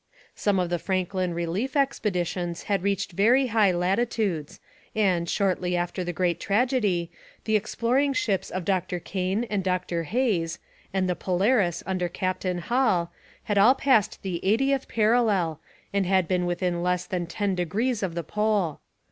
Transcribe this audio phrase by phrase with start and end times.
[0.33, 4.59] Some of the Franklin relief expeditions had reached very high latitudes,
[4.95, 7.11] and, shortly after the great tragedy,
[7.43, 10.57] the exploring ships of Dr Kane and Dr Hayes,
[10.91, 13.11] and the Polaris under Captain Hall,
[13.43, 15.59] had all passed the eightieth parallel
[15.93, 18.79] and been within less than ten degrees of the Pole.